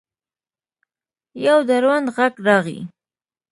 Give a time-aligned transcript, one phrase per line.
[1.45, 2.79] یو دروند غږ راغی!